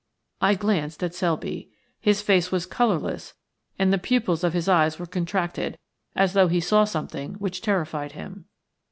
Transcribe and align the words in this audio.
I 0.41 0.55
glanced 0.55 1.03
at 1.03 1.13
Selby. 1.13 1.69
His 1.99 2.23
face 2.23 2.51
was 2.51 2.65
colourless 2.65 3.35
and 3.77 3.93
the 3.93 3.99
pupils 3.99 4.43
of 4.43 4.53
his 4.53 4.67
eyes 4.67 4.97
were 4.97 5.05
contracted, 5.05 5.77
as 6.15 6.33
though 6.33 6.47
he 6.47 6.59
saw 6.59 6.85
something 6.85 7.35
which 7.35 7.61
terrified 7.61 8.13
him. 8.13 8.45